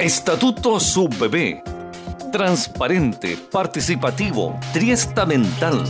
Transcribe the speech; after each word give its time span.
Estatuto 0.00 0.80
Subbebé. 0.80 1.62
Transparente, 2.32 3.36
participativo, 3.52 4.58
triestamental. 4.72 5.84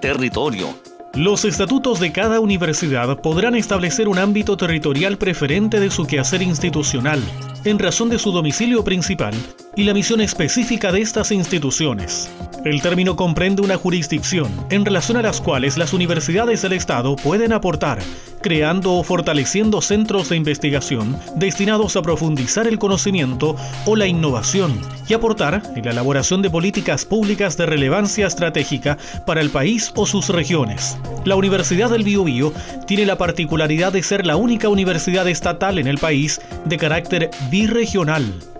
Territorio. 0.00 0.74
Los 1.12 1.44
estatutos 1.44 2.00
de 2.00 2.10
cada 2.10 2.40
universidad 2.40 3.20
podrán 3.20 3.54
establecer 3.54 4.08
un 4.08 4.18
ámbito 4.18 4.56
territorial 4.56 5.18
preferente 5.18 5.78
de 5.78 5.90
su 5.90 6.06
quehacer 6.06 6.40
institucional, 6.40 7.22
en 7.66 7.78
razón 7.78 8.08
de 8.08 8.18
su 8.18 8.32
domicilio 8.32 8.82
principal 8.82 9.34
y 9.76 9.84
la 9.84 9.94
misión 9.94 10.20
específica 10.20 10.90
de 10.90 11.02
estas 11.02 11.30
instituciones. 11.30 12.28
El 12.64 12.82
término 12.82 13.14
comprende 13.14 13.62
una 13.62 13.76
jurisdicción 13.76 14.50
en 14.70 14.84
relación 14.84 15.16
a 15.18 15.22
las 15.22 15.40
cuales 15.40 15.76
las 15.76 15.92
universidades 15.92 16.62
del 16.62 16.72
Estado 16.72 17.14
pueden 17.14 17.52
aportar, 17.52 17.98
creando 18.40 18.94
o 18.94 19.04
fortaleciendo 19.04 19.80
centros 19.80 20.30
de 20.30 20.36
investigación 20.36 21.16
destinados 21.36 21.94
a 21.94 22.02
profundizar 22.02 22.66
el 22.66 22.78
conocimiento 22.78 23.54
o 23.84 23.94
la 23.94 24.06
innovación 24.06 24.80
y 25.08 25.14
aportar 25.14 25.62
en 25.76 25.84
la 25.84 25.92
elaboración 25.92 26.42
de 26.42 26.50
políticas 26.50 27.04
públicas 27.04 27.56
de 27.56 27.66
relevancia 27.66 28.26
estratégica 28.26 28.98
para 29.26 29.40
el 29.40 29.50
país 29.50 29.92
o 29.94 30.06
sus 30.06 30.30
regiones. 30.30 30.96
La 31.24 31.36
Universidad 31.36 31.90
del 31.90 32.02
Biobío 32.02 32.52
tiene 32.86 33.06
la 33.06 33.18
particularidad 33.18 33.92
de 33.92 34.02
ser 34.02 34.26
la 34.26 34.36
única 34.36 34.68
universidad 34.68 35.28
estatal 35.28 35.78
en 35.78 35.86
el 35.86 35.98
país 35.98 36.40
de 36.64 36.78
carácter 36.78 37.30
birregional. 37.50 38.55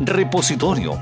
Repositorio 0.00 0.98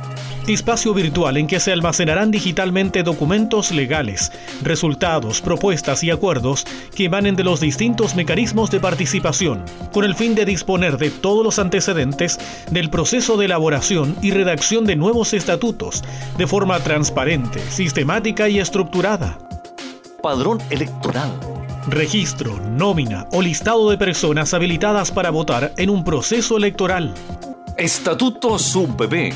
espacio 0.52 0.94
virtual 0.94 1.36
en 1.36 1.46
que 1.46 1.60
se 1.60 1.72
almacenarán 1.72 2.30
digitalmente 2.30 3.02
documentos 3.02 3.70
legales, 3.70 4.32
resultados, 4.62 5.40
propuestas 5.40 6.02
y 6.04 6.10
acuerdos 6.10 6.66
que 6.94 7.04
emanen 7.04 7.36
de 7.36 7.44
los 7.44 7.60
distintos 7.60 8.14
mecanismos 8.14 8.70
de 8.70 8.80
participación, 8.80 9.64
con 9.92 10.04
el 10.04 10.14
fin 10.14 10.34
de 10.34 10.44
disponer 10.44 10.98
de 10.98 11.10
todos 11.10 11.44
los 11.44 11.58
antecedentes 11.58 12.38
del 12.70 12.90
proceso 12.90 13.36
de 13.36 13.46
elaboración 13.46 14.16
y 14.22 14.30
redacción 14.30 14.84
de 14.84 14.96
nuevos 14.96 15.34
estatutos, 15.34 16.02
de 16.36 16.46
forma 16.46 16.78
transparente, 16.80 17.60
sistemática 17.70 18.48
y 18.48 18.58
estructurada. 18.58 19.38
Padrón 20.22 20.58
electoral 20.70 21.30
registro, 21.86 22.60
nómina 22.60 23.26
o 23.32 23.40
listado 23.40 23.90
de 23.90 23.96
personas 23.96 24.52
habilitadas 24.52 25.10
para 25.10 25.30
votar 25.30 25.72
en 25.78 25.88
un 25.88 26.04
proceso 26.04 26.58
electoral. 26.58 27.14
Estatuto 27.80 28.58
Subbebé 28.58 29.32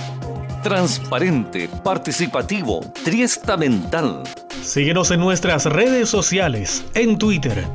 transparente, 0.62 1.68
participativo, 1.82 2.80
triestamental. 3.04 4.22
Síguenos 4.62 5.10
en 5.10 5.20
nuestras 5.20 5.64
redes 5.66 6.10
sociales, 6.10 6.84
en 6.94 7.18
Twitter, 7.18 7.66